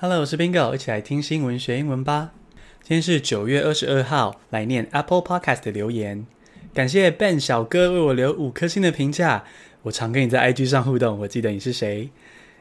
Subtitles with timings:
[0.00, 2.30] Hello，我是 Bingo，一起来听新闻学英文吧。
[2.82, 6.24] 今天是九月二十二号，来念 Apple Podcast 的留言。
[6.72, 9.42] 感谢 Ben 小哥为我留五颗星的评价。
[9.82, 12.10] 我常跟你在 IG 上互动，我记得你是谁。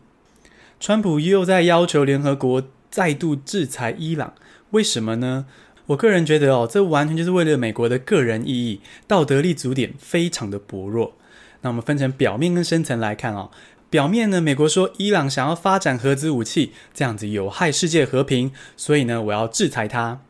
[0.79, 4.35] 川普又在要求联合国再度制裁伊朗，
[4.73, 5.47] 为什么呢？
[5.87, 11.15] 我个人觉得哦，这完全就是为了美国的个人利益，道德立足点非常的薄弱。
[11.63, 13.51] 那我们分成表面跟深层来看哦。
[13.91, 20.21] 表面呢，美国说伊朗想要发展核子武器，这样子有害世界和平，所以呢，我要制裁他。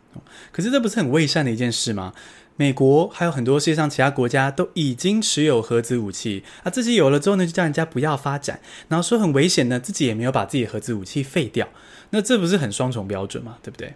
[0.52, 2.12] 可是这不是很伪善的一件事吗？
[2.56, 11.68] 美国还有很多世界上其他国家都已经持有核子武器啊，自己有了之后呢，就叫人家不要发展，然后说很危险呢，自己也没有把自己的核子武器废掉，
[12.10, 13.58] 那这不是很双重标准吗？
[13.62, 13.94] 对不对？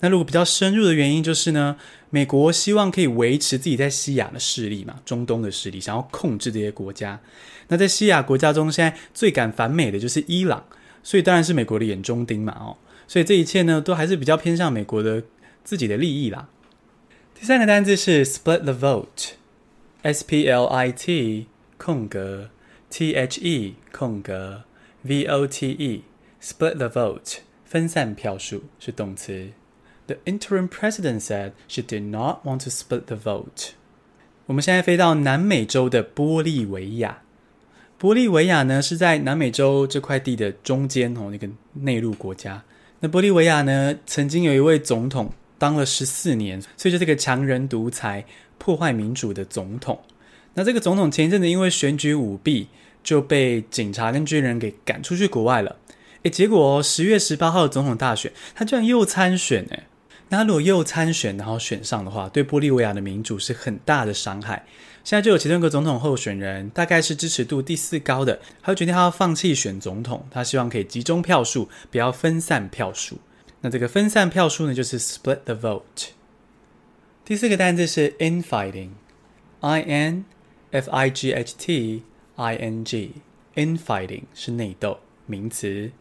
[0.00, 1.76] 那如果比较深入的原因就是呢，
[2.10, 7.20] 美国希望可以维持自己在西亚的势力嘛，中东的势力，想要控制这些国家。
[7.68, 10.64] 那在西亚国家中，现在最敢反美的就是伊朗，
[11.02, 12.76] 所以当然是美国的眼中钉嘛，哦，
[13.08, 15.22] 所以这一切呢，都还是比较偏向美国的
[15.64, 16.48] 自己的利益啦。
[17.34, 22.50] 第三个单字是 split the vote，S P L I T 空格
[22.88, 24.62] T H E 空格
[25.02, 29.50] V O T E，split the vote 分散票数是动词。
[30.06, 33.70] The interim president said she did not want to split the vote。
[34.46, 37.22] 我们现在飞到南美洲的玻利维亚，
[38.00, 42.62] 玻利维亚呢是在南美洲这块地的中间哦，那个内陆国家。
[43.00, 45.32] 那玻利维亚呢，曾经有一位总统。
[45.58, 48.26] 当了十四年，所以就这个强人独裁、
[48.58, 49.98] 破坏民主的总统。
[50.52, 52.68] 那这个总统前一阵子因为选举舞弊，
[53.02, 55.76] 就被警察跟军人给赶出去国外了。
[56.24, 59.84] 诶，结果十月十八号的总统大选，他居然又参选诶。
[60.28, 64.66] 那如果又参选，然后选上的话，对玻利维亚的民主是很大的伤害。
[65.04, 73.18] 现在就有其中一个总统候选人，大概是支持度第四高的，他决定他要放弃选总统，他希望可以集中票数，不要分散票数。
[73.60, 76.08] 那这个分散票数呢，就是 split the vote。
[77.24, 80.24] 第四个单字是 infighting，I N
[80.72, 82.02] F I G H T
[82.34, 85.92] I N G，infighting 是内斗，名词。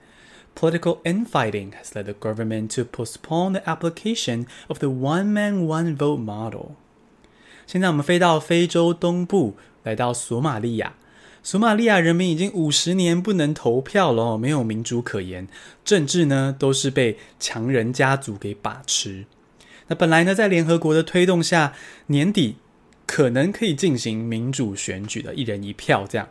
[0.55, 5.97] Political infighting has led the government to postpone the application of the one man one
[5.97, 6.71] vote model。
[7.67, 10.93] 现在我们飞到非洲东部，来到索马利亚。
[11.43, 15.47] 索马利亚人民已经五十年不能投票了，没有民主可言，
[15.83, 19.25] 政治呢都是被强人家族给把持。
[19.87, 21.73] 那本来呢，在联合国的推动下，
[22.07, 22.55] 年底
[23.05, 26.27] 可能可以进行民主选举的，一人一票这样。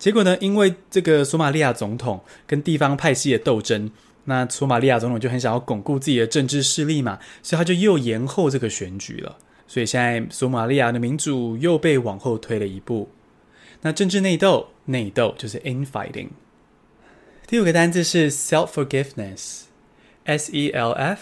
[0.00, 3.90] 结果呢，因为这个索马利亚总统跟地方派系的斗争，
[4.24, 9.36] 那索马利亚总统就很想要巩固自己的政治势力嘛，所以他就又延后这个选举了。
[9.68, 13.10] 所以现在索马利亚的民主又被往后推了一步。
[13.82, 16.28] 那政治内斗，内斗就是 infighting。
[17.46, 21.20] 第五个单字是 self-forgiveness，s e l f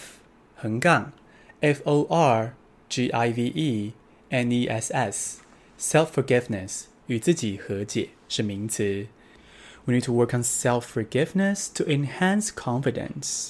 [0.55, 1.11] 横杠
[1.59, 2.55] f o r
[2.87, 3.91] g i v e
[4.29, 9.07] n e s s，self-forgiveness 与自己和解是名词。
[9.85, 13.49] We need to work on self-forgiveness to enhance confidence。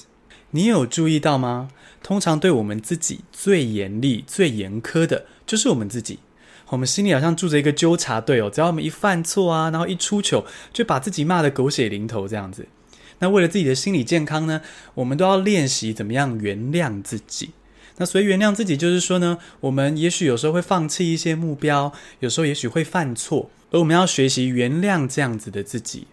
[0.52, 1.70] 你有注意到吗？
[2.02, 6.20] 通常对我们自己最严厉、最严苛的，就是我们自己。
[6.70, 12.66] 我们心里好像住着一个纠察队哦，只要我们一犯错啊，然后一出糗，就把自己骂得狗血淋头这样子。
[13.18, 14.62] 那为了自己的心理健康呢，
[14.94, 17.50] 我们都要练习怎么样原谅自己。
[17.96, 26.06] 那所以原谅自己就是说呢，我们也许有时候会放弃一些目标，有时候也许会犯错，而我们要学习原谅这样子的自己。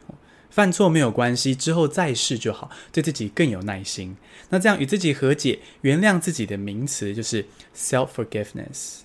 [0.49, 4.17] 犯错没有关系，之后再试就好，对自己更有耐心。
[4.49, 7.45] 那这样与自己和解、原谅自己的名词就是
[7.75, 9.01] self-forgiveness。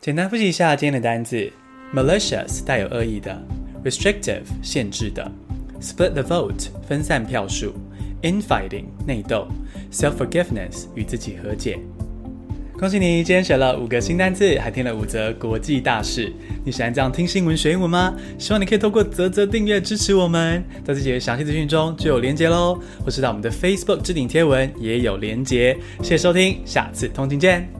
[0.00, 1.52] 简单复习一下今天的单字
[1.94, 3.46] ：malicious 带有恶意的
[3.84, 5.30] ，restrictive 限制的
[5.82, 7.74] ，split the vote 分散票数
[8.22, 9.46] ，infighting 内斗
[9.92, 11.78] ，self-forgiveness 与自己和解。
[12.78, 16.32] 恭喜你，今天学了五个新单字，还听了五则国际大事。
[16.64, 18.16] 你喜欢这样听新闻学英文吗？
[18.38, 25.76] 希望你可以透过啧啧订阅支持我们，在这节详细资讯中就有连结喽，或是到我们的 Facebook 置顶贴文也有连结。
[25.98, 27.79] 谢谢收听，下次通勤见。